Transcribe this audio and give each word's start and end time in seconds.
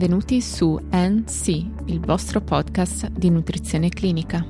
Benvenuti 0.00 0.40
su 0.40 0.80
NC, 0.90 1.48
il 1.88 2.00
vostro 2.00 2.40
podcast 2.40 3.10
di 3.10 3.28
nutrizione 3.28 3.90
clinica. 3.90 4.42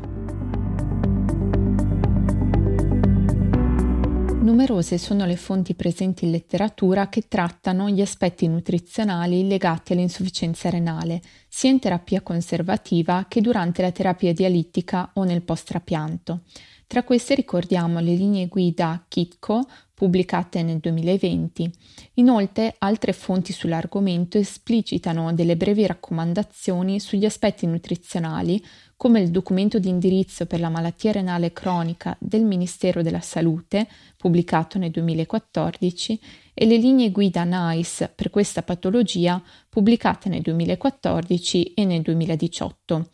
Numerose 4.43 4.97
sono 4.97 5.27
le 5.27 5.35
fonti 5.35 5.75
presenti 5.75 6.25
in 6.25 6.31
letteratura 6.31 7.09
che 7.09 7.27
trattano 7.27 7.91
gli 7.91 8.01
aspetti 8.01 8.47
nutrizionali 8.47 9.49
legati 9.49 9.93
all'insufficienza 9.93 10.71
renale, 10.71 11.21
sia 11.49 11.71
in 11.71 11.81
terapia 11.81 12.21
conservativa 12.21 13.27
che 13.27 13.41
durante 13.41 13.83
la 13.83 13.91
terapia 13.91 14.33
dialittica 14.33 15.11
o 15.15 15.25
nel 15.25 15.43
post-trapianto. 15.43 16.43
Tra 16.91 17.05
queste 17.05 17.37
ricordiamo 17.37 18.01
le 18.01 18.15
linee 18.15 18.49
guida 18.49 19.05
KITCO 19.07 19.65
pubblicate 19.95 20.65
nel 20.65 20.79
2020. 20.79 21.71
Inoltre 22.15 22.75
altre 22.79 23.13
fonti 23.13 23.53
sull'argomento 23.53 24.39
esplicitano 24.39 25.33
delle 25.33 25.57
brevi 25.57 25.87
raccomandazioni 25.87 26.99
sugli 26.99 27.27
aspetti 27.27 27.65
nutrizionali 27.67 28.61
come 28.97 29.21
il 29.21 29.31
documento 29.31 29.79
di 29.79 29.89
indirizzo 29.89 30.47
per 30.47 30.59
la 30.59 30.69
malattia 30.69 31.13
renale 31.13 31.53
cronica 31.53 32.17
del 32.19 32.43
Ministero 32.43 33.03
della 33.03 33.21
Salute, 33.21 33.87
pubblicato 34.17 34.77
nel 34.77 34.91
2014, 34.91 36.21
e 36.53 36.67
le 36.67 36.77
linee 36.77 37.13
guida 37.13 37.45
NICE 37.45 38.11
per 38.13 38.31
questa 38.31 38.65
patologia, 38.65 39.41
pubblicate 39.69 40.29
nel 40.29 40.43
2014 40.43 41.73
e 41.73 41.85
nel 41.85 42.03
2018. 42.03 43.11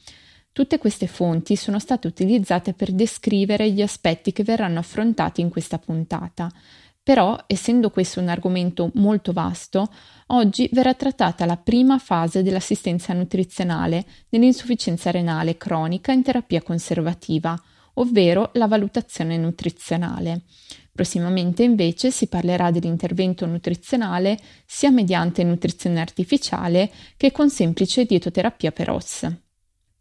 Tutte 0.57 0.79
queste 0.79 1.07
fonti 1.07 1.55
sono 1.55 1.79
state 1.79 2.07
utilizzate 2.07 2.73
per 2.73 2.91
descrivere 2.91 3.71
gli 3.71 3.83
aspetti 3.83 4.33
che 4.33 4.43
verranno 4.43 4.79
affrontati 4.79 5.43
in 5.43 5.51
questa 5.51 5.77
puntata. 5.77 6.51
Però, 7.03 7.37
essendo 7.47 7.91
questo 7.91 8.21
un 8.21 8.29
argomento 8.29 8.91
molto 8.95 9.35
vasto, 9.35 9.93
oggi 10.29 10.67
verrà 10.73 10.95
trattata 10.95 11.45
la 11.45 11.59
prima 11.59 11.99
fase 11.99 12.43
dell'assistenza 12.43 13.13
nutrizionale 13.13 14.07
nell'insufficienza 14.31 15.11
renale 15.11 15.59
cronica 15.59 16.13
in 16.13 16.23
terapia 16.23 16.63
conservativa, 16.63 17.55
ovvero 17.97 18.49
la 18.55 18.67
valutazione 18.67 19.37
nutrizionale. 19.37 20.45
Prossimamente 20.91 21.65
invece 21.65 22.11
si 22.11 22.29
parlerà 22.29 22.71
dell'intervento 22.71 23.45
nutrizionale 23.45 24.39
sia 24.65 24.91
mediante 24.91 25.45
nutrizione 25.45 26.01
artificiale 26.01 26.91
che 27.19 27.31
con 27.31 27.51
semplice 27.51 28.07
dietoterapia 28.07 28.73
per 28.73 28.89
OS. 28.89 29.45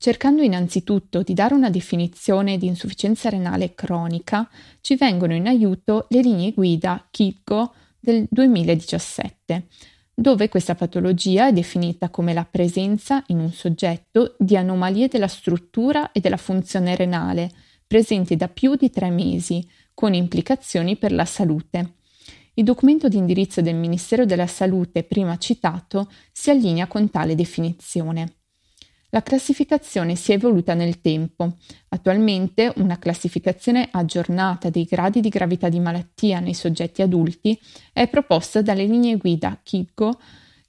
Cercando 0.06 0.44
innanzitutto 0.44 1.24
di 1.24 1.34
dare 1.34 1.56
una 1.56 1.72
definizione 1.72 2.60
di 2.60 2.68
insufficienza 2.68 3.28
renale 3.30 3.74
cronica, 3.74 4.48
ci 4.80 4.96
vengono 4.96 5.34
in 5.34 5.48
aiuto 5.48 6.06
le 6.10 6.22
linee 6.22 6.52
guida 6.52 7.08
KIGO 7.10 7.74
del 8.00 8.28
2017, 8.30 9.66
dove 10.14 10.48
questa 10.48 10.76
patologia 10.76 11.48
è 11.48 11.54
definita 11.54 12.12
come 12.12 12.34
la 12.34 12.46
presenza 12.46 13.24
in 13.30 13.40
un 13.40 13.52
soggetto 13.52 14.36
di 14.38 14.56
anomalie 14.56 15.08
della 15.08 15.28
struttura 15.28 16.12
e 16.12 16.20
della 16.20 16.38
funzione 16.38 16.96
renale, 16.96 17.50
presenti 17.88 18.36
da 18.36 18.48
più 18.48 18.76
di 18.76 18.92
tre 18.92 19.10
mesi, 19.10 19.68
con 19.96 20.14
implicazioni 20.14 20.98
per 20.98 21.14
la 21.14 21.26
salute. 21.26 21.96
Il 22.54 22.64
documento 22.64 23.08
di 23.08 23.18
indirizzo 23.18 23.64
del 23.64 23.74
Ministero 23.74 24.28
della 24.28 24.46
Salute 24.46 25.02
prima 25.02 25.36
citato 25.40 26.12
si 26.32 26.52
allinea 26.52 26.86
con 26.86 27.10
tale 27.10 27.34
definizione. 27.34 28.45
La 29.16 29.24
classificazione 29.24 30.18
si 30.18 30.34
è 30.34 30.36
evoluta 30.36 30.74
nel 30.74 31.00
tempo. 31.00 31.56
Attualmente 31.88 32.74
una 32.76 33.00
classificazione 33.00 33.88
aggiornata 33.90 34.70
dei 34.70 34.84
gradi 34.84 35.22
di 35.22 35.30
gravità 35.30 35.70
di 35.70 35.80
malattia 35.80 36.42
nei 36.42 36.54
soggetti 36.54 37.02
adulti 37.02 37.58
è 37.94 38.10
proposta 38.10 38.62
dalle 38.62 38.84
linee 38.84 39.16
guida 39.16 39.58
KIGO 39.64 40.20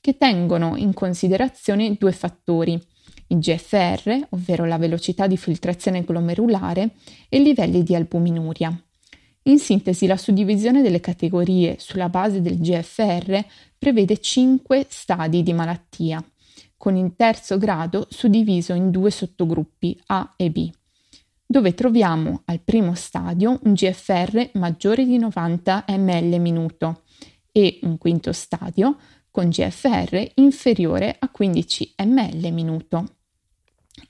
che 0.00 0.16
tengono 0.16 0.76
in 0.76 0.94
considerazione 0.94 1.96
due 1.98 2.12
fattori, 2.12 2.80
il 3.26 3.38
GFR, 3.38 4.26
ovvero 4.28 4.64
la 4.64 4.78
velocità 4.78 5.26
di 5.26 5.36
filtrazione 5.36 6.04
glomerulare, 6.04 6.90
e 7.28 7.38
i 7.38 7.42
livelli 7.42 7.82
di 7.82 7.96
albuminuria. 7.96 8.72
In 9.42 9.58
sintesi, 9.58 10.06
la 10.06 10.16
suddivisione 10.16 10.82
delle 10.82 11.00
categorie 11.00 11.78
sulla 11.80 12.08
base 12.08 12.40
del 12.40 12.60
GFR 12.60 13.44
prevede 13.76 14.18
cinque 14.18 14.86
stadi 14.88 15.42
di 15.42 15.52
malattia 15.52 16.24
con 16.86 16.94
il 16.94 17.14
terzo 17.16 17.58
grado 17.58 18.06
suddiviso 18.10 18.72
in 18.72 18.92
due 18.92 19.10
sottogruppi 19.10 20.00
A 20.06 20.34
e 20.36 20.52
B, 20.52 20.70
dove 21.44 21.74
troviamo 21.74 22.42
al 22.44 22.60
primo 22.60 22.94
stadio 22.94 23.58
un 23.64 23.72
GFR 23.72 24.50
maggiore 24.52 25.04
di 25.04 25.18
90 25.18 25.86
ml 25.88 26.38
minuto 26.38 27.02
e 27.50 27.80
un 27.82 27.98
quinto 27.98 28.30
stadio 28.30 28.98
con 29.32 29.48
GFR 29.48 30.30
inferiore 30.34 31.16
a 31.18 31.28
15 31.28 31.94
ml 32.04 32.52
minuto. 32.52 33.16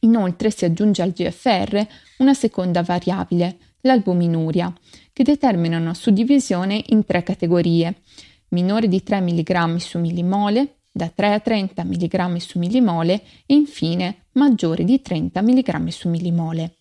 Inoltre 0.01 0.51
si 0.51 0.67
aggiunge 0.67 1.01
al 1.01 1.13
GFR 1.13 1.83
una 2.19 2.35
seconda 2.35 2.83
variabile, 2.83 3.57
l'albuminuria, 3.81 4.71
che 5.15 5.23
determina 5.23 5.79
una 5.79 5.95
suddivisione 5.95 6.85
in 6.89 7.07
tre 7.07 7.23
categorie, 7.23 8.03
minore 8.49 8.87
di 8.87 9.03
3 9.03 9.23
mg 9.23 9.77
su 9.77 9.99
millimole, 9.99 10.76
da 10.97 11.11
3 11.15 11.35
a 11.35 11.41
30 11.41 11.85
mg 11.85 12.37
su 12.37 12.59
millimole 12.59 13.23
e 13.45 13.55
infine 13.55 14.29
maggiore 14.33 14.83
di 14.83 15.03
30 15.03 15.43
mg 15.43 15.89
su 15.89 16.09
millimole. 16.09 16.77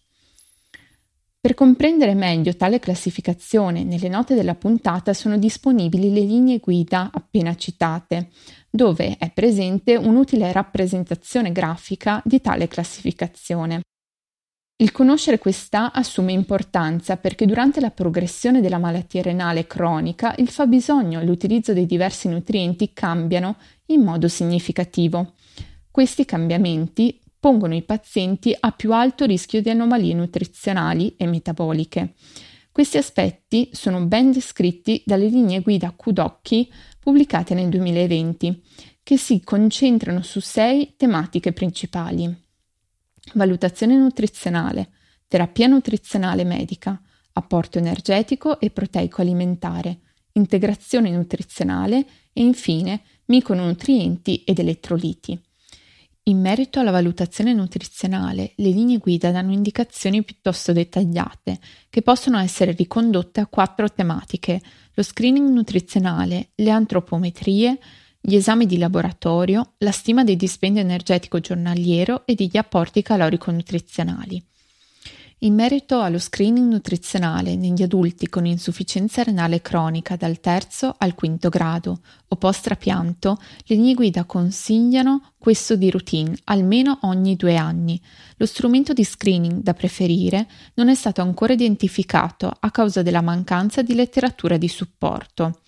Per 1.42 1.54
comprendere 1.54 2.16
meglio 2.16 2.56
tale 2.56 2.80
classificazione, 2.80 3.84
nelle 3.84 4.08
note 4.08 4.34
della 4.34 4.56
puntata 4.56 5.14
sono 5.14 5.38
disponibili 5.38 6.12
le 6.12 6.22
linee 6.22 6.60
guida 6.60 7.12
appena 7.14 7.56
citate, 7.56 8.30
dove 8.70 9.18
è 9.20 9.30
presente 9.32 9.96
un'utile 9.98 10.52
rappresentazione 10.54 11.52
grafica 11.52 12.22
di 12.24 12.40
tale 12.40 12.68
classificazione. 12.68 13.82
Il 14.78 14.92
conoscere 14.92 15.38
questa 15.38 15.94
assume 15.94 16.34
importanza 16.34 17.16
perché 17.16 17.46
durante 17.46 17.80
la 17.80 17.92
progressione 17.92 18.60
della 18.60 18.78
malattia 18.78 19.22
renale 19.22 19.68
cronica 19.68 20.36
il 20.40 20.50
fabbisogno 20.50 21.22
e 21.22 21.24
l'utilizzo 21.24 21.72
dei 21.72 21.86
diversi 21.86 22.28
nutrienti 22.28 22.92
cambiano 22.92 23.56
in 23.86 24.02
modo 24.02 24.28
significativo. 24.28 25.36
Questi 25.90 26.26
cambiamenti 26.26 27.18
pongono 27.40 27.74
i 27.74 27.84
pazienti 27.84 28.54
a 28.60 28.72
più 28.72 28.92
alto 28.92 29.24
rischio 29.24 29.62
di 29.62 29.70
anomalie 29.70 30.14
nutrizionali 30.14 31.16
e 31.16 31.26
metaboliche. 31.26 32.16
Questi 32.70 32.98
aspetti 32.98 33.70
sono 33.72 34.06
ben 34.06 34.34
descritti 34.34 35.02
dalle 35.06 35.28
linee 35.28 35.62
guida 35.62 35.94
Kudocchi 35.96 36.70
pubblicate 37.00 37.54
nel 37.54 37.70
2020, 37.70 38.62
che 39.04 39.16
si 39.16 39.42
concentrano 39.42 40.22
su 40.22 40.42
sei 40.42 40.96
tematiche 40.98 41.54
principali 41.54 42.44
valutazione 43.34 43.96
nutrizionale, 43.96 44.90
terapia 45.28 45.68
nutrizionale 45.68 46.44
medica, 46.44 47.02
apporto 47.34 47.78
energetico 47.78 48.60
e 48.60 48.70
proteico 48.70 49.22
alimentare, 49.22 50.00
integrazione 50.34 51.10
nutrizionale 51.12 52.06
e 52.34 52.42
infine 52.42 53.02
micronutrienti 53.26 54.44
ed 54.44 54.60
elettroliti. 54.60 55.40
In 56.28 56.40
merito 56.40 56.80
alla 56.80 56.92
valutazione 56.92 57.54
nutrizionale, 57.54 58.54
le 58.56 58.70
linee 58.70 58.98
guida 58.98 59.30
danno 59.30 59.54
indicazioni 59.54 60.24
piuttosto 60.24 60.74
dettagliate, 60.74 61.60
che 61.88 62.02
possono 62.02 62.40
essere 62.40 62.72
ricondotte 62.72 63.42
a 63.42 63.46
quattro 63.46 63.92
tematiche: 63.92 64.60
lo 64.94 65.04
screening 65.04 65.50
nutrizionale, 65.50 66.50
le 66.56 66.72
antropometrie, 66.72 67.78
gli 68.28 68.36
esami 68.36 68.66
di 68.66 68.80
laboratorio, 68.80 69.74
la 69.78 69.92
stima 69.92 70.24
del 70.24 70.36
dispendio 70.36 70.82
energetico 70.82 71.40
giornaliero 71.40 72.26
e 72.26 72.34
degli 72.34 72.58
apporti 72.58 73.04
calorico-nutrizionali. 73.04 74.44
In 75.40 75.54
merito 75.54 76.02
allo 76.02 76.18
screening 76.18 76.72
nutrizionale 76.72 77.56
negli 77.56 77.84
adulti 77.84 78.28
con 78.28 78.48
insufficienza 78.48 79.22
renale 79.22 79.62
cronica 79.62 80.16
dal 80.16 80.40
terzo 80.40 80.96
al 80.98 81.14
quinto 81.14 81.50
grado 81.50 82.00
o 82.28 82.36
post-trapianto, 82.36 83.38
le 83.66 83.76
linee 83.76 83.94
guida 83.94 84.24
consigliano 84.24 85.34
questo 85.38 85.76
di 85.76 85.92
routine 85.92 86.36
almeno 86.46 86.98
ogni 87.02 87.36
due 87.36 87.58
anni. 87.58 88.02
Lo 88.38 88.48
strumento 88.48 88.94
di 88.94 89.04
screening 89.04 89.62
da 89.62 89.76
preferire 89.76 90.48
non 90.76 90.90
è 90.90 90.96
stato 90.96 91.22
ancora 91.22 91.54
identificato 91.54 92.52
a 92.60 92.72
causa 92.72 93.04
della 93.04 93.22
mancanza 93.22 93.84
di 93.84 93.94
letteratura 93.94 94.58
di 94.58 94.68
supporto. 94.68 95.60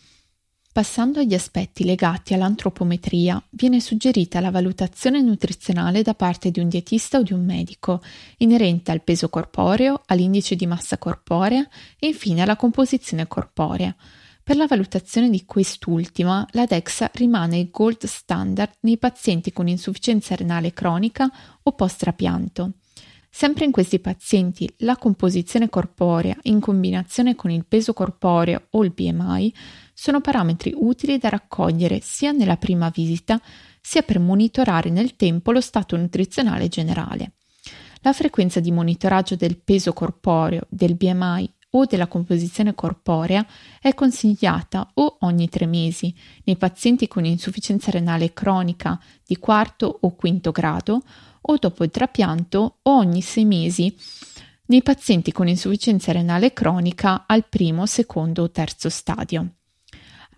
Passando 0.78 1.22
agli 1.22 1.34
aspetti 1.34 1.84
legati 1.86 2.36
all'antropometria, 2.36 3.44
viene 3.50 3.80
suggerita 3.80 4.40
la 4.40 4.52
valutazione 4.52 5.24
nutrizionale 5.24 6.04
da 6.04 6.14
parte 6.14 6.52
di 6.52 6.60
un 6.60 6.70
dietista 6.70 7.18
o 7.18 7.24
di 7.24 7.34
un 7.34 7.44
medico, 7.44 8.00
inerente 8.38 8.92
al 8.92 9.02
peso 9.02 9.28
corporeo, 9.28 10.04
all'indice 10.06 10.56
di 10.56 10.68
massa 10.68 11.00
corporea 11.00 11.68
e 11.98 12.06
infine 12.06 12.44
alla 12.44 12.56
composizione 12.56 13.28
corporea. 13.28 13.96
Per 14.44 14.56
la 14.56 14.68
valutazione 14.68 15.32
di 15.32 15.46
quest'ultima, 15.46 16.46
la 16.52 16.66
DEXA 16.66 17.10
rimane 17.16 17.58
il 17.58 17.72
gold 17.72 18.06
standard 18.06 18.74
nei 18.82 19.00
pazienti 19.00 19.52
con 19.52 19.68
insufficienza 19.68 20.36
renale 20.36 20.74
cronica 20.74 21.28
o 21.64 21.72
post-trapianto. 21.72 22.74
Sempre 23.30 23.66
in 23.66 23.72
questi 23.72 24.00
pazienti 24.00 24.72
la 24.78 24.96
composizione 24.96 25.70
corporea 25.70 26.36
in 26.44 26.60
combinazione 26.60 27.36
con 27.36 27.52
il 27.52 27.66
peso 27.66 27.94
corporeo 27.94 28.68
o 28.72 28.84
il 28.84 28.92
BMI 28.92 29.54
sono 30.00 30.22
parametri 30.22 30.74
utili 30.76 31.18
da 31.18 31.30
raccogliere 31.30 32.02
sia 32.04 32.32
nella 32.32 32.58
prima 32.58 32.90
visita 32.90 33.42
sia 33.82 34.04
per 34.04 34.20
monitorare 34.20 34.92
nel 34.92 35.16
tempo 35.16 35.52
lo 35.52 35.60
stato 35.60 35.98
nutrizionale 35.98 36.68
generale. 36.68 37.32
La 38.02 38.14
frequenza 38.14 38.60
di 38.60 38.72
monitoraggio 38.72 39.36
del 39.36 39.58
peso 39.58 39.94
corporeo, 39.94 40.68
del 40.70 40.94
BMI 40.94 41.52
o 41.72 41.86
della 41.86 42.06
composizione 42.06 42.76
corporea 42.76 43.44
è 43.82 43.96
consigliata 43.96 44.92
o 44.94 45.18
ogni 45.22 45.50
tre 45.50 45.66
mesi 45.66 46.14
nei 46.44 46.58
pazienti 46.58 47.08
con 47.08 47.26
insufficienza 47.26 47.90
renale 47.90 48.34
cronica 48.34 49.02
di 49.26 49.38
quarto 49.38 49.98
o 50.02 50.14
quinto 50.14 50.52
grado 50.52 51.02
o 51.42 51.58
dopo 51.58 51.84
il 51.84 51.90
trapianto 51.90 52.78
o 52.84 52.92
ogni 52.92 53.22
sei 53.22 53.46
mesi 53.46 53.98
nei 54.68 54.84
pazienti 54.84 55.32
con 55.32 55.48
insufficienza 55.48 56.12
renale 56.12 56.54
cronica 56.54 57.24
al 57.26 57.48
primo, 57.50 57.88
secondo 57.88 58.44
o 58.44 58.52
terzo 58.52 58.90
stadio. 58.90 59.57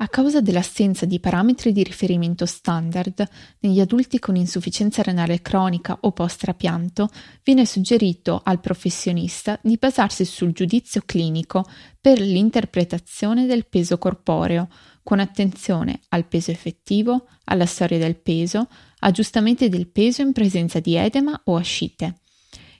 A 0.01 0.07
causa 0.07 0.39
dell'assenza 0.39 1.05
di 1.05 1.19
parametri 1.19 1.73
di 1.73 1.83
riferimento 1.83 2.45
standard 2.45 3.27
negli 3.59 3.81
adulti 3.81 4.17
con 4.17 4.37
insufficienza 4.37 5.01
renale 5.01 5.41
cronica 5.41 5.97
o 5.99 6.13
post-trapianto, 6.13 7.09
viene 7.43 7.65
suggerito 7.65 8.39
al 8.41 8.61
professionista 8.61 9.59
di 9.61 9.75
basarsi 9.77 10.23
sul 10.23 10.53
giudizio 10.53 11.01
clinico 11.05 11.65
per 11.99 12.21
l'interpretazione 12.21 13.45
del 13.45 13.65
peso 13.67 13.97
corporeo, 13.97 14.69
con 15.03 15.19
attenzione 15.19 15.99
al 16.09 16.25
peso 16.27 16.51
effettivo, 16.51 17.27
alla 17.43 17.65
storia 17.65 17.97
del 17.97 18.15
peso, 18.15 18.69
aggiustamenti 18.99 19.67
del 19.67 19.89
peso 19.89 20.21
in 20.21 20.31
presenza 20.31 20.79
di 20.79 20.95
edema 20.95 21.41
o 21.43 21.57
ascite. 21.57 22.19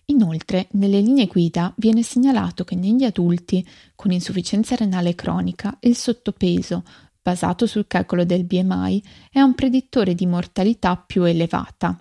Inoltre, 0.06 0.70
nelle 0.72 1.02
linee 1.02 1.28
guida 1.28 1.72
viene 1.78 2.02
segnalato 2.02 2.64
che 2.64 2.76
negli 2.76 3.04
adulti 3.04 3.64
con 3.94 4.12
insufficienza 4.12 4.76
renale 4.76 5.14
cronica 5.14 5.78
il 5.82 5.96
sottopeso 5.96 6.84
basato 7.22 7.66
sul 7.66 7.88
calcolo 7.88 8.24
del 8.24 8.46
BMI, 8.46 9.04
è 9.32 9.42
un 9.42 9.54
predittore 9.56 10.16
di 10.16 10.26
mortalità 10.26 10.96
più 10.96 11.24
elevata. 11.24 12.00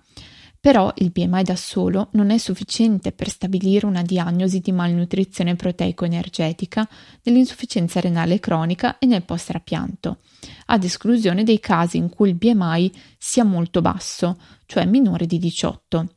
Però 0.61 0.91
il 0.97 1.11
BMI 1.11 1.43
da 1.43 1.55
solo 1.55 2.09
non 2.11 2.31
è 2.31 2.37
sufficiente 2.37 3.13
per 3.13 3.29
stabilire 3.29 3.85
una 3.85 4.01
diagnosi 4.01 4.59
di 4.59 4.73
malnutrizione 4.73 5.55
proteico-energetica 5.55 6.87
nell'insufficienza 7.23 8.01
renale 8.01 8.41
cronica 8.41 8.97
e 8.97 9.05
nel 9.05 9.23
post-trapianto, 9.23 10.17
ad 10.65 10.83
esclusione 10.83 11.43
dei 11.43 11.61
casi 11.61 11.95
in 11.95 12.09
cui 12.09 12.29
il 12.29 12.35
BMI 12.35 12.91
sia 13.17 13.45
molto 13.45 13.81
basso, 13.81 14.37
cioè 14.65 14.85
minore 14.85 15.25
di 15.27 15.39
18. 15.39 16.15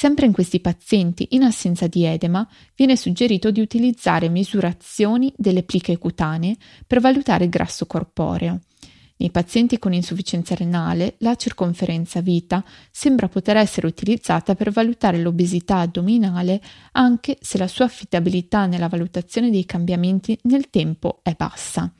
Sempre 0.00 0.24
in 0.24 0.32
questi 0.32 0.60
pazienti, 0.60 1.26
in 1.32 1.42
assenza 1.42 1.86
di 1.86 2.06
edema, 2.06 2.48
viene 2.74 2.96
suggerito 2.96 3.50
di 3.50 3.60
utilizzare 3.60 4.30
misurazioni 4.30 5.30
delle 5.36 5.62
pliche 5.62 5.98
cutanee 5.98 6.56
per 6.86 7.00
valutare 7.00 7.44
il 7.44 7.50
grasso 7.50 7.84
corporeo. 7.84 8.60
Nei 9.18 9.30
pazienti 9.30 9.78
con 9.78 9.92
insufficienza 9.92 10.54
renale, 10.54 11.16
la 11.18 11.34
circonferenza 11.34 12.22
vita 12.22 12.64
sembra 12.90 13.28
poter 13.28 13.58
essere 13.58 13.86
utilizzata 13.86 14.54
per 14.54 14.70
valutare 14.70 15.18
l'obesità 15.18 15.80
addominale 15.80 16.62
anche 16.92 17.36
se 17.38 17.58
la 17.58 17.68
sua 17.68 17.84
affidabilità 17.84 18.64
nella 18.64 18.88
valutazione 18.88 19.50
dei 19.50 19.66
cambiamenti 19.66 20.38
nel 20.44 20.70
tempo 20.70 21.20
è 21.22 21.34
bassa. 21.36 21.92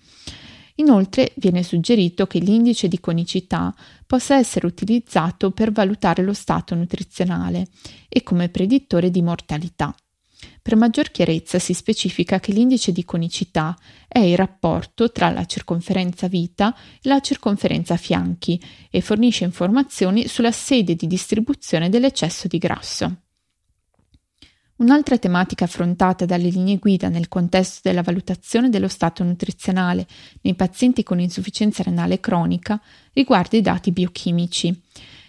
Inoltre 0.80 1.34
viene 1.36 1.62
suggerito 1.62 2.26
che 2.26 2.38
l'indice 2.38 2.88
di 2.88 3.00
conicità 3.00 3.74
possa 4.06 4.36
essere 4.36 4.66
utilizzato 4.66 5.50
per 5.50 5.72
valutare 5.72 6.22
lo 6.22 6.32
stato 6.32 6.74
nutrizionale 6.74 7.68
e 8.08 8.22
come 8.22 8.48
predittore 8.48 9.10
di 9.10 9.20
mortalità. 9.20 9.94
Per 10.62 10.76
maggior 10.76 11.10
chiarezza 11.10 11.58
si 11.58 11.74
specifica 11.74 12.40
che 12.40 12.52
l'indice 12.52 12.92
di 12.92 13.04
conicità 13.04 13.76
è 14.08 14.20
il 14.20 14.38
rapporto 14.38 15.12
tra 15.12 15.28
la 15.28 15.44
circonferenza 15.44 16.28
vita 16.28 16.74
e 16.74 17.08
la 17.08 17.20
circonferenza 17.20 17.98
fianchi 17.98 18.58
e 18.90 19.02
fornisce 19.02 19.44
informazioni 19.44 20.28
sulla 20.28 20.52
sede 20.52 20.94
di 20.94 21.06
distribuzione 21.06 21.90
dell'eccesso 21.90 22.48
di 22.48 22.56
grasso. 22.56 23.16
Un'altra 24.80 25.18
tematica 25.18 25.66
affrontata 25.66 26.24
dalle 26.24 26.48
linee 26.48 26.78
guida 26.78 27.10
nel 27.10 27.28
contesto 27.28 27.80
della 27.82 28.00
valutazione 28.00 28.70
dello 28.70 28.88
stato 28.88 29.22
nutrizionale 29.22 30.06
nei 30.40 30.54
pazienti 30.54 31.02
con 31.02 31.20
insufficienza 31.20 31.82
renale 31.82 32.18
cronica 32.18 32.80
riguarda 33.12 33.58
i 33.58 33.60
dati 33.60 33.92
biochimici. 33.92 34.74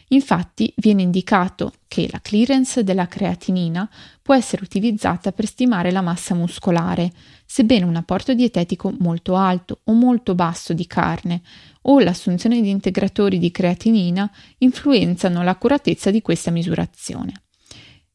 Infatti 0.09 0.73
viene 0.77 1.01
indicato 1.01 1.73
che 1.89 2.07
la 2.09 2.21
clearance 2.21 2.85
della 2.85 3.07
creatinina 3.07 3.89
può 4.21 4.33
essere 4.35 4.63
utilizzata 4.63 5.33
per 5.33 5.45
stimare 5.47 5.91
la 5.91 6.01
massa 6.01 6.33
muscolare, 6.33 7.11
sebbene 7.45 7.83
un 7.83 7.97
apporto 7.97 8.33
dietetico 8.33 8.93
molto 8.99 9.35
alto 9.35 9.81
o 9.83 9.91
molto 9.91 10.33
basso 10.33 10.71
di 10.71 10.87
carne 10.87 11.41
o 11.83 11.99
l'assunzione 11.99 12.61
di 12.61 12.69
integratori 12.69 13.37
di 13.37 13.51
creatinina 13.51 14.31
influenzano 14.59 15.43
l'accuratezza 15.43 16.09
di 16.09 16.21
questa 16.21 16.51
misurazione. 16.51 17.33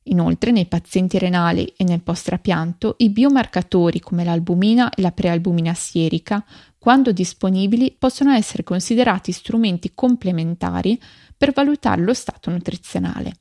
Inoltre, 0.08 0.50
nei 0.52 0.66
pazienti 0.66 1.18
renali 1.18 1.72
e 1.76 1.84
nel 1.84 2.02
post-trapianto, 2.02 2.94
i 2.98 3.10
biomarcatori 3.10 4.00
come 4.00 4.24
l'albumina 4.24 4.90
e 4.90 5.02
la 5.02 5.10
prealbumina 5.10 5.74
sierica, 5.74 6.44
quando 6.78 7.10
disponibili, 7.10 7.96
possono 7.98 8.32
essere 8.32 8.62
considerati 8.62 9.32
strumenti 9.32 9.92
complementari 9.94 11.00
per 11.36 11.52
valutare 11.52 12.02
lo 12.02 12.14
stato 12.14 12.50
nutrizionale. 12.50 13.38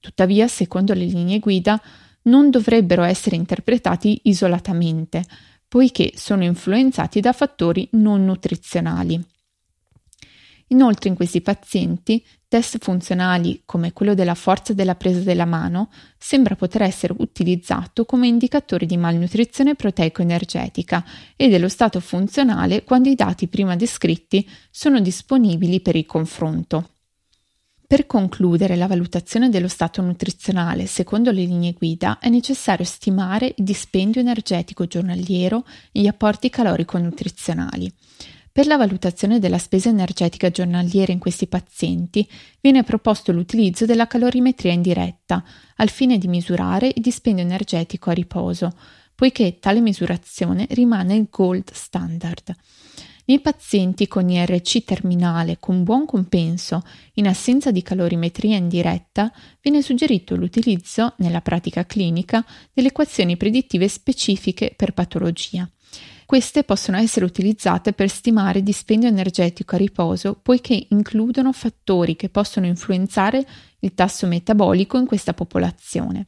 Tuttavia, 0.00 0.48
secondo 0.48 0.94
le 0.94 1.04
linee 1.04 1.38
guida, 1.38 1.80
non 2.22 2.50
dovrebbero 2.50 3.02
essere 3.02 3.36
interpretati 3.36 4.20
isolatamente, 4.24 5.24
poiché 5.68 6.12
sono 6.14 6.44
influenzati 6.44 7.20
da 7.20 7.32
fattori 7.32 7.88
non 7.92 8.24
nutrizionali. 8.24 9.22
Inoltre 10.72 11.10
in 11.10 11.14
questi 11.14 11.42
pazienti 11.42 12.24
test 12.48 12.78
funzionali 12.78 13.62
come 13.66 13.92
quello 13.92 14.14
della 14.14 14.34
forza 14.34 14.72
della 14.72 14.94
presa 14.94 15.20
della 15.20 15.44
mano 15.44 15.90
sembra 16.16 16.56
poter 16.56 16.82
essere 16.82 17.14
utilizzato 17.18 18.06
come 18.06 18.26
indicatore 18.26 18.86
di 18.86 18.96
malnutrizione 18.96 19.74
proteico-energetica 19.74 21.04
e 21.36 21.48
dello 21.50 21.68
stato 21.68 22.00
funzionale 22.00 22.84
quando 22.84 23.10
i 23.10 23.14
dati 23.14 23.48
prima 23.48 23.76
descritti 23.76 24.48
sono 24.70 25.00
disponibili 25.00 25.80
per 25.80 25.94
il 25.94 26.06
confronto. 26.06 26.88
Per 27.86 28.06
concludere 28.06 28.74
la 28.74 28.86
valutazione 28.86 29.50
dello 29.50 29.68
stato 29.68 30.00
nutrizionale 30.00 30.86
secondo 30.86 31.30
le 31.30 31.44
linee 31.44 31.74
guida 31.74 32.18
è 32.18 32.30
necessario 32.30 32.86
stimare 32.86 33.52
il 33.56 33.64
dispendio 33.64 34.22
energetico 34.22 34.86
giornaliero 34.86 35.66
e 35.92 36.00
gli 36.00 36.06
apporti 36.06 36.48
calorico-nutrizionali. 36.48 37.92
Per 38.52 38.66
la 38.66 38.76
valutazione 38.76 39.38
della 39.38 39.56
spesa 39.56 39.88
energetica 39.88 40.50
giornaliera 40.50 41.10
in 41.10 41.18
questi 41.18 41.46
pazienti 41.46 42.28
viene 42.60 42.82
proposto 42.82 43.32
l'utilizzo 43.32 43.86
della 43.86 44.06
calorimetria 44.06 44.72
indiretta 44.72 45.42
al 45.76 45.88
fine 45.88 46.18
di 46.18 46.28
misurare 46.28 46.92
il 46.94 47.00
dispendio 47.00 47.42
energetico 47.42 48.10
a 48.10 48.12
riposo, 48.12 48.76
poiché 49.14 49.58
tale 49.58 49.80
misurazione 49.80 50.66
rimane 50.72 51.14
il 51.14 51.28
gold 51.30 51.72
standard. 51.72 52.54
Nei 53.24 53.40
pazienti 53.40 54.06
con 54.06 54.28
IRC 54.28 54.84
terminale 54.84 55.56
con 55.58 55.82
buon 55.82 56.04
compenso, 56.04 56.82
in 57.14 57.28
assenza 57.28 57.70
di 57.70 57.80
calorimetria 57.80 58.58
indiretta, 58.58 59.32
viene 59.62 59.80
suggerito 59.80 60.36
l'utilizzo, 60.36 61.14
nella 61.18 61.40
pratica 61.40 61.86
clinica, 61.86 62.44
delle 62.70 62.88
equazioni 62.88 63.38
predittive 63.38 63.88
specifiche 63.88 64.74
per 64.76 64.92
patologia. 64.92 65.66
Queste 66.32 66.64
possono 66.64 66.96
essere 66.96 67.26
utilizzate 67.26 67.92
per 67.92 68.08
stimare 68.08 68.62
dispendio 68.62 69.06
energetico 69.06 69.74
a 69.74 69.78
riposo 69.78 70.32
poiché 70.40 70.86
includono 70.88 71.52
fattori 71.52 72.16
che 72.16 72.30
possono 72.30 72.64
influenzare 72.64 73.46
il 73.80 73.92
tasso 73.92 74.26
metabolico 74.26 74.96
in 74.96 75.04
questa 75.04 75.34
popolazione. 75.34 76.24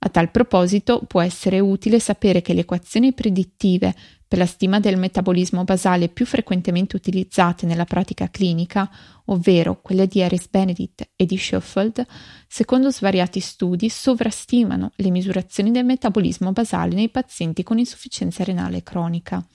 A 0.00 0.10
tal 0.10 0.30
proposito 0.30 1.00
può 1.06 1.22
essere 1.22 1.58
utile 1.58 2.00
sapere 2.00 2.42
che 2.42 2.52
le 2.52 2.60
equazioni 2.60 3.14
predittive 3.14 3.94
per 4.28 4.38
la 4.38 4.46
stima 4.46 4.80
del 4.80 4.96
metabolismo 4.96 5.62
basale 5.64 6.08
più 6.08 6.26
frequentemente 6.26 6.96
utilizzate 6.96 7.64
nella 7.64 7.84
pratica 7.84 8.28
clinica, 8.28 8.90
ovvero 9.26 9.80
quelle 9.80 10.06
di 10.06 10.22
Harris 10.22 10.48
Benedict 10.48 11.10
e 11.14 11.26
di 11.26 11.36
Schofield, 11.36 12.04
secondo 12.48 12.90
svariati 12.90 13.38
studi 13.40 13.88
sovrastimano 13.88 14.92
le 14.96 15.10
misurazioni 15.10 15.70
del 15.70 15.84
metabolismo 15.84 16.52
basale 16.52 16.94
nei 16.94 17.08
pazienti 17.08 17.62
con 17.62 17.78
insufficienza 17.78 18.42
renale 18.42 18.82
cronica. 18.82 19.46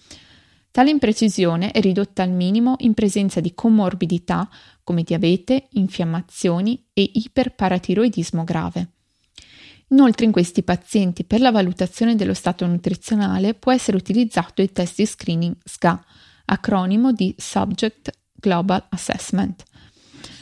Tale 0.72 0.90
imprecisione 0.90 1.72
è 1.72 1.82
ridotta 1.82 2.24
al 2.24 2.32
minimo 2.32 2.75
in 2.80 2.94
presenza 2.94 3.42
di 3.42 3.54
comorbidità 3.54 4.50
come 4.84 5.04
diabete, 5.04 5.68
infiammazioni 5.72 6.82
e 6.94 7.10
iperparatiroidismo 7.13 8.46
grave. 8.46 8.88
Inoltre 9.92 10.26
in 10.26 10.32
questi 10.32 10.64
pazienti 10.64 11.26
per 11.26 11.42
la 11.42 11.52
valutazione 11.52 12.16
dello 12.16 12.34
stato 12.34 12.66
nutrizionale 12.66 13.54
può 13.54 13.74
essere 13.74 13.98
utilizzato 13.98 14.62
il 14.62 14.72
test 14.72 14.96
di 14.96 15.06
screening 15.06 15.56
SGA, 15.64 16.02
acronimo 16.46 17.12
di 17.12 17.36
Subject 17.38 18.10
Global 18.34 18.86
Assessment, 18.90 19.64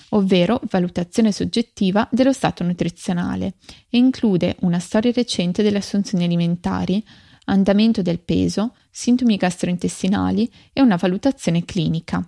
ovvero 0.09 0.61
valutazione 0.69 1.31
soggettiva 1.31 2.07
dello 2.11 2.31
stato 2.31 2.63
nutrizionale, 2.63 3.55
e 3.89 3.97
include 3.97 4.55
una 4.61 4.79
storia 4.79 5.11
recente 5.11 5.63
delle 5.63 5.79
assunzioni 5.79 6.25
alimentari, 6.25 7.03
andamento 7.45 8.03
del 8.03 8.19
peso, 8.19 8.75
sintomi 8.91 9.35
gastrointestinali 9.35 10.51
e 10.71 10.81
una 10.81 10.95
valutazione 10.95 11.65
clinica. 11.65 12.23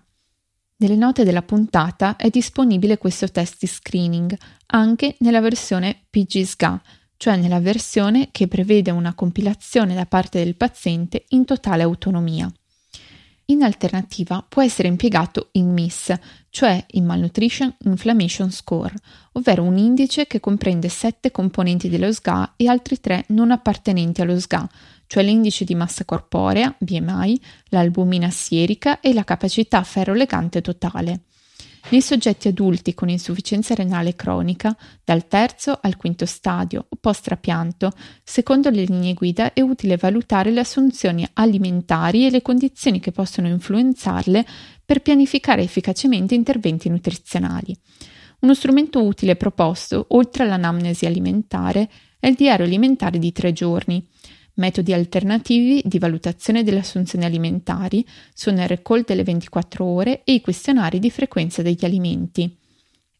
Nelle 0.77 0.95
note 0.95 1.23
della 1.23 1.43
puntata 1.43 2.15
è 2.15 2.31
disponibile 2.31 2.97
questo 2.97 3.29
test 3.29 3.57
di 3.59 3.67
screening 3.67 4.35
anche 4.65 5.15
nella 5.19 5.39
versione 5.39 6.05
PGSGA, 6.09 6.81
cioè 7.21 7.35
nella 7.35 7.59
versione 7.59 8.29
che 8.31 8.47
prevede 8.47 8.89
una 8.89 9.13
compilazione 9.13 9.93
da 9.93 10.07
parte 10.07 10.43
del 10.43 10.55
paziente 10.55 11.25
in 11.29 11.45
totale 11.45 11.83
autonomia. 11.83 12.51
In 13.45 13.61
alternativa 13.61 14.43
può 14.49 14.63
essere 14.63 14.87
impiegato 14.87 15.49
il 15.51 15.65
MIS, 15.65 16.15
cioè 16.49 16.83
il 16.89 17.03
Malnutrition 17.03 17.75
Inflammation 17.83 18.49
Score, 18.49 18.95
ovvero 19.33 19.61
un 19.61 19.77
indice 19.77 20.25
che 20.25 20.39
comprende 20.39 20.89
sette 20.89 21.29
componenti 21.29 21.89
dello 21.89 22.11
SGA 22.11 22.53
e 22.55 22.67
altri 22.67 22.99
tre 22.99 23.25
non 23.27 23.51
appartenenti 23.51 24.21
allo 24.21 24.39
SGA, 24.39 24.67
cioè 25.05 25.21
l'indice 25.21 25.63
di 25.63 25.75
massa 25.75 26.03
corporea, 26.05 26.73
BMI, 26.75 27.39
l'albumina 27.65 28.31
sierica 28.31 28.99
e 28.99 29.13
la 29.13 29.23
capacità 29.23 29.83
ferrolegante 29.83 30.59
totale. 30.61 31.25
Nei 31.89 32.01
soggetti 32.01 32.47
adulti 32.47 32.93
con 32.93 33.09
insufficienza 33.09 33.73
renale 33.73 34.15
cronica, 34.15 34.75
dal 35.03 35.27
terzo 35.27 35.77
al 35.81 35.97
quinto 35.97 36.25
stadio 36.25 36.85
o 36.87 36.97
post-trapianto, 36.99 37.91
secondo 38.23 38.69
le 38.69 38.83
linee 38.83 39.13
guida 39.13 39.51
è 39.51 39.61
utile 39.61 39.97
valutare 39.97 40.51
le 40.51 40.61
assunzioni 40.61 41.27
alimentari 41.33 42.25
e 42.25 42.29
le 42.29 42.41
condizioni 42.41 42.99
che 42.99 43.11
possono 43.11 43.47
influenzarle 43.47 44.45
per 44.85 45.01
pianificare 45.01 45.63
efficacemente 45.63 46.33
interventi 46.33 46.87
nutrizionali. 46.87 47.75
Uno 48.41 48.53
strumento 48.53 49.03
utile 49.03 49.35
proposto, 49.35 50.05
oltre 50.09 50.43
all'anamnesi 50.43 51.05
alimentare, 51.05 51.89
è 52.19 52.27
il 52.27 52.35
diario 52.35 52.65
alimentare 52.65 53.19
di 53.19 53.31
tre 53.31 53.51
giorni, 53.51 54.07
Metodi 54.55 54.93
alternativi 54.93 55.81
di 55.85 55.97
valutazione 55.97 56.63
delle 56.63 56.79
assunzioni 56.79 57.25
alimentari 57.25 58.05
sono 58.33 58.61
il 58.61 58.67
recall 58.67 59.03
delle 59.05 59.23
24 59.23 59.85
ore 59.85 60.23
e 60.23 60.33
i 60.33 60.41
questionari 60.41 60.99
di 60.99 61.09
frequenza 61.09 61.61
degli 61.61 61.85
alimenti. 61.85 62.57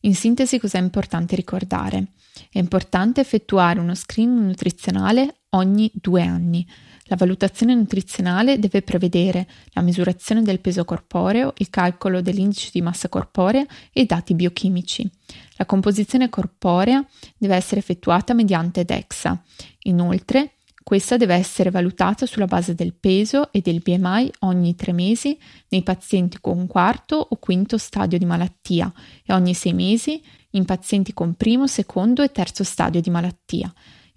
In 0.02 0.16
sintesi 0.16 0.60
cosa 0.60 0.80
è 0.80 0.82
importante 0.82 1.36
ricordare? 1.36 2.14
È 2.50 2.58
importante 2.58 3.22
effettuare 3.22 3.80
uno 3.80 3.94
screening 3.94 4.46
nutrizionale 4.46 5.42
ogni 5.52 5.92
due 5.94 6.24
anni. 6.24 6.68
La 7.06 7.16
valutazione 7.16 7.76
nutrizionale 7.76 8.58
deve 8.58 8.82
prevedere 8.82 9.48
la 9.74 9.82
misurazione 9.82 10.42
del 10.42 10.60
peso 10.60 10.86
corporeo, 10.86 11.54
il 11.58 11.70
calcolo 11.70 12.22
dell'indice 12.22 12.70
di 12.72 12.82
massa 12.82 13.10
corporea 13.10 13.66
e 13.92 14.06
dati 14.06 14.34
biochimici. 14.34 15.10
La 15.58 15.66
composizione 15.66 16.30
corporea 16.30 17.06
deve 17.38 17.56
essere 17.56 17.82
effettuata 17.82 18.34
mediante 18.34 18.86
DEXA. 18.86 19.44
Inoltre, 19.84 20.54
questa 20.84 21.18
deve 21.18 21.36
essere 21.36 21.70
valutata 21.70 22.26
sulla 22.26 22.46
base 22.46 22.74
del 22.74 22.94
peso 22.94 23.52
e 23.52 23.62
del 23.62 23.82
BMI 23.82 24.32
ogni 24.40 24.76
tre 24.76 24.94
mesi 24.94 25.38
nei 25.70 25.84
pazienti 25.84 26.40
con 26.42 26.68
quarto 26.68 27.16
o 27.16 27.36
quinto 27.38 27.78
stadio 27.78 28.18
di 28.18 28.26
malattia 28.26 28.92
e 29.24 29.34
ogni 29.34 29.54
sei 29.54 29.74
mesi 29.74 30.22
in 30.52 30.66
pazienti 30.66 31.14
con 31.14 31.36
primo, 31.36 31.68
secondo 31.68 32.24
e 32.24 32.32
terzo 32.32 32.64
stadio 32.64 33.00
di 33.00 33.10
malattia. 33.10 33.72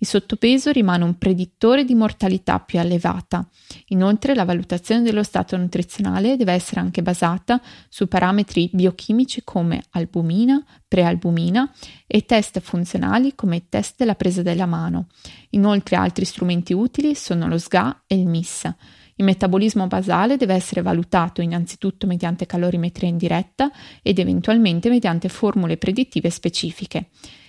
Il 0.04 0.10
sottopeso 0.10 0.70
rimane 0.70 1.02
un 1.02 1.16
predittore 1.16 1.82
di 1.82 1.94
mortalità 1.94 2.60
più 2.60 2.78
elevata. 2.78 3.48
Inoltre 3.86 4.34
la 4.34 4.44
valutazione 4.44 5.00
dello 5.00 5.22
stato 5.22 5.56
nutrizionale 5.56 6.36
deve 6.36 6.52
essere 6.52 6.80
anche 6.80 7.00
basata 7.00 7.58
su 7.88 8.06
parametri 8.06 8.68
biochimici 8.70 9.40
come 9.44 9.82
albumina, 9.92 10.62
prealbumina 10.86 11.72
e 12.06 12.26
test 12.26 12.60
funzionali 12.60 13.34
come 13.34 13.56
il 13.56 13.68
test 13.70 13.94
della 13.96 14.14
presa 14.14 14.42
della 14.42 14.66
mano. 14.66 15.06
Inoltre 15.50 15.96
altri 15.96 16.26
strumenti 16.26 16.74
utili 16.74 17.14
sono 17.14 17.48
lo 17.48 17.56
SGA 17.56 18.02
e 18.06 18.16
il 18.16 18.26
MIS. 18.26 18.74
Il 19.14 19.24
metabolismo 19.24 19.86
basale 19.86 20.36
deve 20.36 20.52
essere 20.52 20.82
valutato 20.82 21.40
innanzitutto 21.40 22.06
mediante 22.06 22.44
calorimetria 22.44 23.08
indiretta 23.08 23.70
ed 24.02 24.18
eventualmente 24.18 24.90
mediante 24.90 25.30
formule 25.30 25.78
predittive 25.78 26.28
specifiche. 26.28 27.08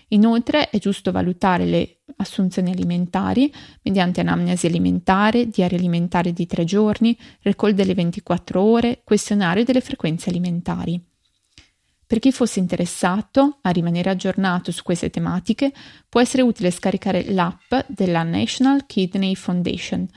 Inoltre 0.09 0.69
è 0.69 0.77
giusto 0.77 1.11
valutare 1.11 1.65
le 1.65 2.01
assunzioni 2.17 2.71
alimentari 2.71 3.51
mediante 3.81 4.21
anamnesi 4.21 4.67
alimentare, 4.67 5.47
diario 5.47 5.77
alimentare 5.77 6.31
di 6.31 6.45
tre 6.45 6.63
giorni, 6.63 7.17
recall 7.41 7.71
delle 7.71 7.93
24 7.93 8.61
ore, 8.61 9.01
questionario 9.03 9.63
delle 9.63 9.81
frequenze 9.81 10.29
alimentari. 10.29 11.03
Per 12.07 12.19
chi 12.19 12.31
fosse 12.31 12.59
interessato 12.59 13.57
a 13.61 13.71
rimanere 13.71 14.11
aggiornato 14.11 14.71
su 14.71 14.83
queste 14.83 15.09
tematiche, 15.09 15.73
può 16.07 16.21
essere 16.21 16.43
utile 16.43 16.69
scaricare 16.69 17.31
l'app 17.31 17.73
della 17.87 18.21
National 18.21 18.85
Kidney 18.85 19.33
Foundation, 19.33 20.07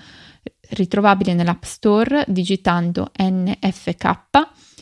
ritrovabile 0.70 1.32
nell'App 1.32 1.62
Store 1.62 2.26
digitando 2.28 3.10
NFK 3.16 4.18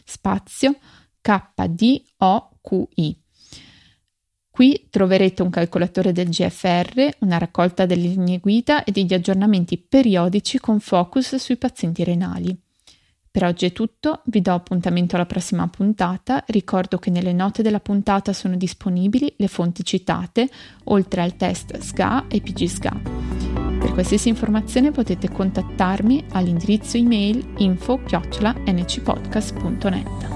spazio 0.04 0.76
KDOQI. 1.20 2.04
Qui 4.56 4.88
troverete 4.88 5.42
un 5.42 5.50
calcolatore 5.50 6.12
del 6.12 6.30
GFR, 6.30 7.16
una 7.18 7.36
raccolta 7.36 7.84
delle 7.84 8.08
linee 8.08 8.38
guida 8.38 8.84
e 8.84 8.90
degli 8.90 9.12
aggiornamenti 9.12 9.76
periodici 9.76 10.58
con 10.58 10.80
focus 10.80 11.34
sui 11.34 11.58
pazienti 11.58 12.02
renali. 12.04 12.58
Per 13.30 13.44
oggi 13.44 13.66
è 13.66 13.72
tutto, 13.72 14.22
vi 14.24 14.40
do 14.40 14.54
appuntamento 14.54 15.14
alla 15.14 15.26
prossima 15.26 15.68
puntata, 15.68 16.42
ricordo 16.46 16.96
che 16.96 17.10
nelle 17.10 17.34
note 17.34 17.60
della 17.60 17.80
puntata 17.80 18.32
sono 18.32 18.56
disponibili 18.56 19.34
le 19.36 19.48
fonti 19.48 19.84
citate, 19.84 20.48
oltre 20.84 21.20
al 21.20 21.36
test 21.36 21.76
SGA 21.76 22.24
e 22.26 22.40
PGSGA. 22.40 22.98
Per 23.78 23.92
qualsiasi 23.92 24.30
informazione 24.30 24.90
potete 24.90 25.28
contattarmi 25.28 26.28
all'indirizzo 26.30 26.96
email 26.96 27.46
info-ncpodcast.net. 27.58 30.35